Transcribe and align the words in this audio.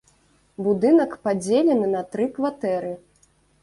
Будынак 0.67 1.11
падзелены 1.29 1.87
на 1.95 2.05
тры 2.17 2.25
кватэры. 2.39 2.93